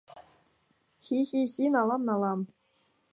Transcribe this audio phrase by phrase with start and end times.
[1.05, 2.39] —Хи-хи-хи, налам, налам!